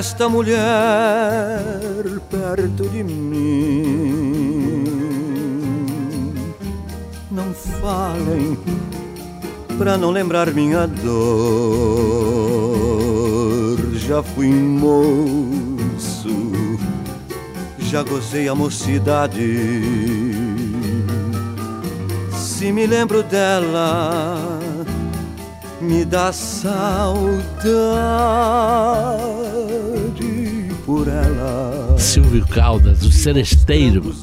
[0.00, 1.60] Esta mulher
[2.30, 4.72] perto de mim.
[7.30, 8.58] Não falem
[9.76, 11.20] pra não lembrar minha dor.
[13.96, 16.30] Já fui moço,
[17.78, 19.82] já gozei a mocidade.
[22.32, 24.38] Se me lembro dela,
[25.78, 27.50] me dá saudade.
[32.00, 34.14] Silvio Caldas, o seresteiro,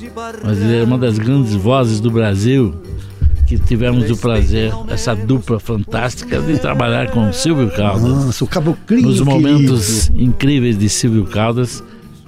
[0.44, 2.74] mas ele é uma das grandes vozes do Brasil
[3.46, 8.26] que tivemos o prazer, essa dupla fantástica, de trabalhar com Silvio Caldas.
[8.26, 10.24] Nossa, o caboclinho Nos momentos querido.
[10.26, 11.84] incríveis de Silvio Caldas,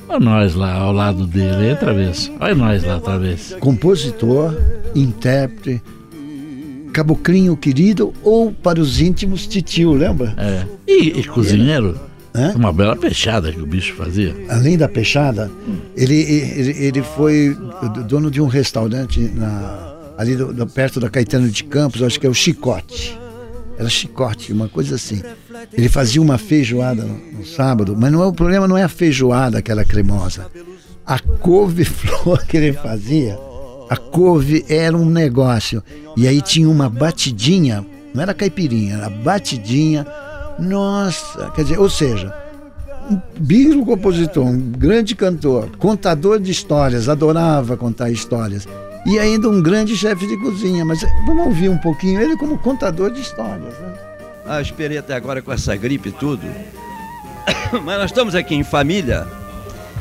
[0.08, 2.32] olha nós lá ao lado dele, hein, Travesso?
[2.40, 3.58] Olha nós lá, Travesso.
[3.58, 4.56] Compositor,
[4.96, 5.82] intérprete,
[6.94, 10.36] caboclinho querido ou para os íntimos titio, lembra?
[10.38, 10.66] É.
[10.88, 12.00] E, e cozinheiro?
[12.34, 12.50] É?
[12.56, 14.36] Uma bela peixada que o bicho fazia.
[14.50, 15.52] Além da peixada,
[15.96, 17.58] ele, ele, ele foi
[18.08, 22.28] dono de um restaurante na, ali do, do, perto da Caetano de Campos, acho que
[22.28, 23.18] é o Chicote.
[23.78, 25.22] Era Chicote, uma coisa assim.
[25.74, 28.90] Ele fazia uma feijoada no, no sábado, mas não é, o problema não é a
[28.90, 30.48] feijoada, aquela cremosa.
[31.06, 33.40] A couve-flor que ele fazia,
[33.90, 35.84] a couve era um negócio.
[36.16, 40.06] E aí tinha uma batidinha, não era caipirinha, era batidinha
[40.60, 42.34] nossa, quer dizer, ou seja,
[43.10, 48.68] um bíblo compositor, um grande cantor, contador de histórias, adorava contar histórias.
[49.06, 53.10] E ainda um grande chefe de cozinha, mas vamos ouvir um pouquinho ele como contador
[53.10, 53.74] de histórias.
[53.80, 53.94] Né?
[54.46, 56.46] Ah, esperei até agora com essa gripe e tudo.
[57.84, 59.28] Mas nós estamos aqui em família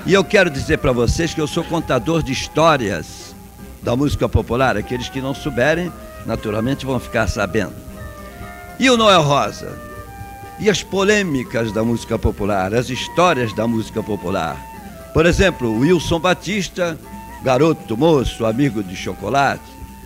[0.06, 3.34] e eu quero dizer para vocês que eu sou contador de histórias
[3.82, 4.76] da música popular.
[4.76, 5.92] Aqueles que não souberem,
[6.24, 7.74] naturalmente vão ficar sabendo.
[8.78, 9.87] E o Noel Rosa?
[10.60, 14.56] E as polêmicas da música popular, as histórias da música popular.
[15.14, 16.98] Por exemplo, Wilson Batista,
[17.42, 19.62] garoto, moço, amigo de chocolate,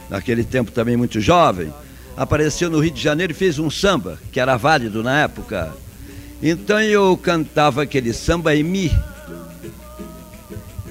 [0.08, 1.72] naquele tempo também muito jovem,
[2.16, 5.72] apareceu no Rio de Janeiro e fez um samba, que era válido na época.
[6.42, 8.92] Então eu cantava aquele samba em mi.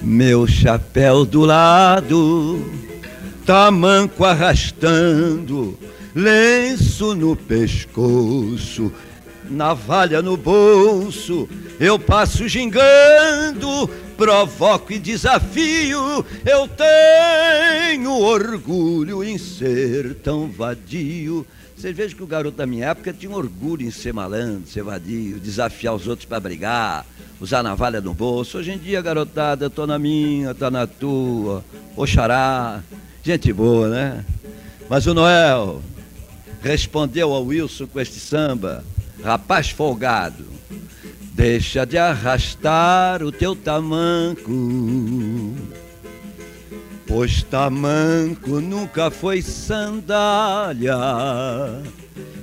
[0.00, 2.68] Meu chapéu do lado,
[3.46, 5.78] tamanco arrastando,
[6.14, 8.92] lenço no pescoço,
[9.50, 11.48] navalha no bolso,
[11.78, 21.46] eu passo gingando, provoco e desafio, eu tenho orgulho em ser tão vadio.
[21.76, 25.40] Vocês vejam que o garoto da minha época tinha orgulho em ser malandro, ser vadio,
[25.40, 27.04] desafiar os outros para brigar,
[27.40, 28.58] usar navalha no bolso.
[28.58, 31.64] Hoje em dia, garotada, tô na minha, tá na tua,
[31.96, 32.80] oxará,
[33.24, 34.24] gente boa, né?
[34.88, 35.82] Mas o Noel
[36.62, 38.84] respondeu ao Wilson com este samba
[39.22, 40.44] rapaz folgado,
[41.32, 44.52] deixa de arrastar o teu tamanco.
[47.06, 50.96] Pois tamanco nunca foi sandália.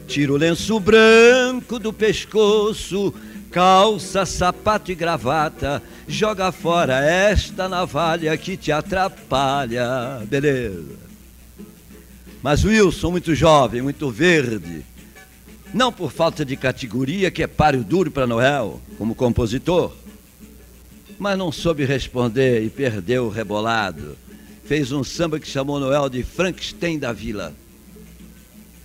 [0.07, 3.13] Tira o lenço branco do pescoço,
[3.51, 5.81] calça, sapato e gravata.
[6.07, 10.21] Joga fora esta navalha que te atrapalha.
[10.25, 11.09] Beleza.
[12.41, 14.85] Mas Wilson, muito jovem, muito verde,
[15.73, 19.93] não por falta de categoria, que é páreo duro para Noel, como compositor,
[21.17, 24.17] mas não soube responder e perdeu o rebolado.
[24.63, 27.53] Fez um samba que chamou Noel de Frankenstein da Vila.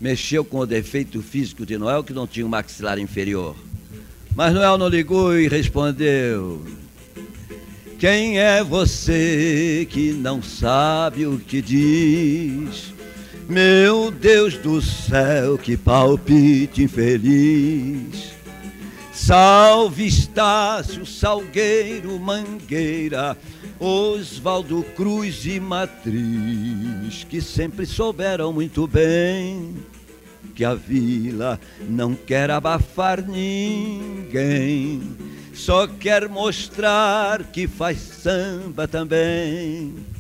[0.01, 3.55] Mexeu com o defeito físico de Noel, que não tinha um maxilar inferior.
[4.35, 6.65] Mas Noel não ligou e respondeu:
[7.99, 12.94] Quem é você que não sabe o que diz?
[13.49, 18.33] Meu Deus do céu, que palpite infeliz.
[19.13, 23.37] Salve Estácio, Salgueiro, Mangueira,
[23.79, 29.75] Oswaldo Cruz e Matriz, que sempre souberam muito bem
[30.55, 35.03] que a vila não quer abafar ninguém,
[35.53, 40.14] só quer mostrar que faz samba também.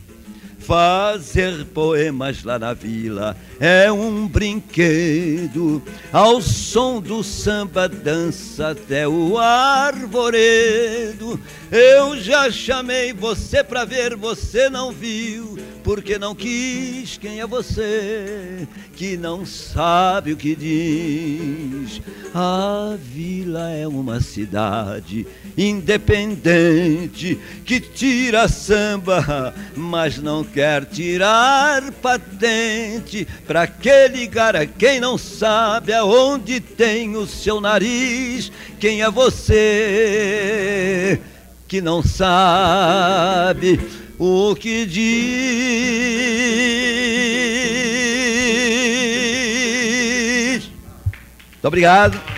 [0.66, 5.82] Fazer poemas lá na vila é um brinquedo.
[6.10, 11.38] Ao som do samba dança até o arvoredo.
[11.70, 17.18] Eu já chamei você pra ver, você não viu, porque não quis.
[17.18, 22.00] Quem é você que não sabe o que diz?
[22.34, 25.26] A vila é uma cidade
[25.56, 35.92] independente que tira samba, mas não quer tirar patente para aquele cara quem não sabe
[35.92, 38.50] aonde tem o seu nariz.
[38.78, 39.50] Quem é você
[41.66, 43.80] que não sabe
[44.18, 45.04] o que diz?
[51.52, 52.33] Muito obrigado.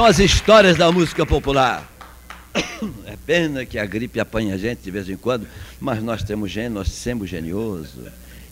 [0.00, 1.86] São as histórias da música popular.
[3.04, 5.46] É pena que a gripe apanha a gente de vez em quando,
[5.78, 8.06] mas nós temos gênio, nós somos geniosos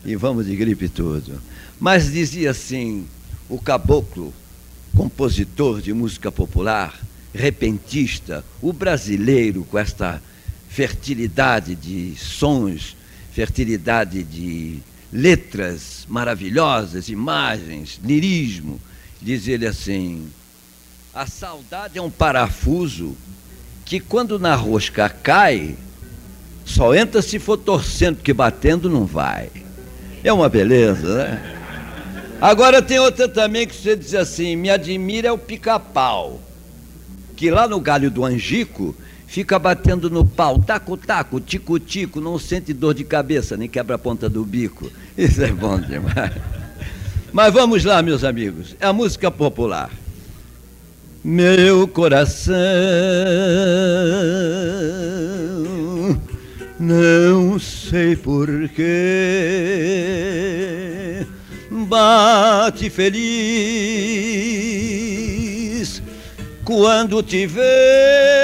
[0.04, 1.40] e vamos de gripe tudo.
[1.80, 3.06] Mas dizia assim,
[3.48, 4.30] o caboclo,
[4.94, 7.00] compositor de música popular,
[7.32, 10.20] repentista, o brasileiro com esta
[10.68, 12.94] fertilidade de sons,
[13.32, 14.80] fertilidade de
[15.10, 18.78] letras maravilhosas, imagens, lirismo,
[19.22, 20.28] diz ele assim:
[21.18, 23.16] a saudade é um parafuso
[23.84, 25.74] que quando na rosca cai,
[26.64, 29.50] só entra se for torcendo, porque batendo não vai.
[30.22, 31.56] É uma beleza, né?
[32.40, 36.40] Agora tem outra também que você diz assim: me admira é o pica-pau,
[37.36, 38.94] que lá no galho do angico
[39.26, 43.96] fica batendo no pau, taco, taco, tico, tico, não sente dor de cabeça, nem quebra
[43.96, 44.88] a ponta do bico.
[45.16, 46.32] Isso é bom demais.
[47.32, 49.90] Mas vamos lá, meus amigos, é a música popular.
[51.30, 52.56] Meu coração
[56.80, 58.86] não sei porquê,
[61.70, 63.20] bate feliz
[66.64, 68.37] quando te vê.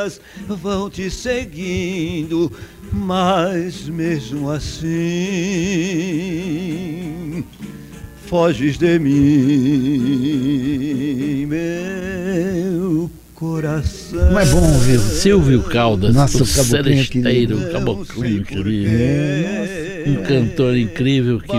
[0.00, 2.50] Ruas vão te seguindo,
[2.92, 4.64] mas mesmo assim
[8.26, 9.16] foges de mim,
[11.46, 14.32] meu coração.
[14.32, 14.98] Mas é bom ouvir.
[15.00, 18.88] Silvio Caldas, Nossa, o seresteiro, o caboclinho querido.
[18.92, 21.56] É, Um cantor incrível que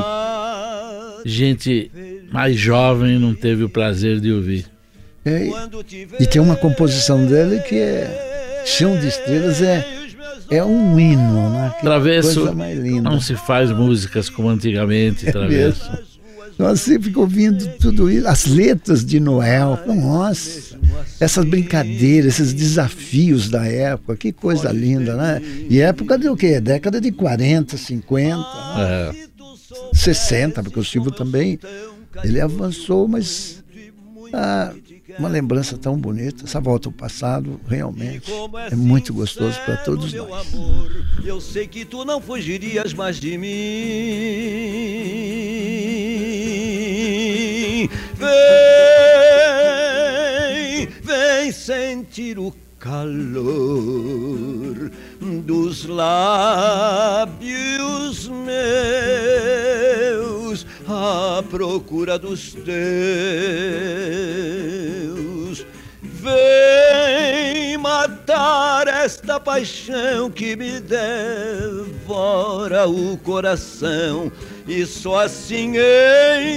[1.26, 1.92] gente
[2.32, 4.66] mais jovem não teve o prazer de ouvir.
[5.26, 5.50] é,
[6.20, 8.31] e tem uma composição dele que é
[8.66, 9.86] Chão de Estrelas, é,
[10.50, 11.74] é um hino, né?
[11.78, 13.10] Que Travesso coisa mais linda.
[13.10, 15.90] não se faz músicas como antigamente, Travesso.
[15.92, 16.12] mesmo.
[16.58, 20.78] Você fica ouvindo tudo isso, as letras de Noel, nossa,
[21.20, 25.42] essas brincadeiras, esses desafios da época, que coisa linda, né?
[25.70, 26.60] E época de o quê?
[26.60, 28.44] Década de 40, 50, né?
[28.78, 29.12] É,
[29.94, 31.58] 60, porque o Silvio também,
[32.24, 33.61] ele avançou, mas
[34.34, 34.74] ah,
[35.20, 38.32] uma lembrança tão bonita, essa volta ao passado, realmente,
[38.72, 40.54] é muito gostoso para todos meu nós.
[40.54, 40.92] amor,
[41.24, 43.52] eu sei que tu não fugirias mais de mim.
[50.72, 53.52] Vem, vem sentir o calor
[55.46, 60.21] dos lábios meus
[60.88, 62.62] à procura dos teus.
[66.04, 74.32] Vem matar esta paixão que me devora o coração,
[74.68, 75.74] e só assim